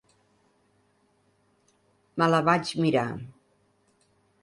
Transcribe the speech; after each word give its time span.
Me 2.19 2.33
la 2.37 2.43
vaig 2.51 2.75
mirar. 2.83 3.09